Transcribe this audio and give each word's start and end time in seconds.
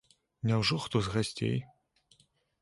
Няўжо 0.51 0.77
хто 0.85 1.01
з 1.09 1.13
гасцей? 1.17 1.61